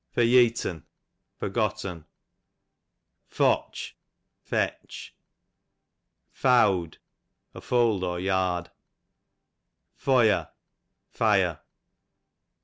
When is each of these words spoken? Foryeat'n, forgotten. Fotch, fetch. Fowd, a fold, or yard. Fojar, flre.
Foryeat'n, 0.15 0.83
forgotten. 1.37 2.05
Fotch, 3.27 3.95
fetch. 4.41 5.13
Fowd, 6.31 6.97
a 7.53 7.61
fold, 7.61 8.03
or 8.03 8.19
yard. 8.19 8.71
Fojar, 9.95 10.49
flre. 11.13 11.59